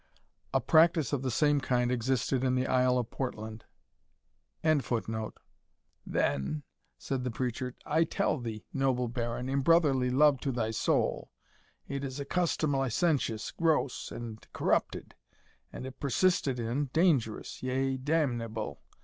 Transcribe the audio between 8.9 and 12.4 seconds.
Baron, in brotherly love to thy soul, it is a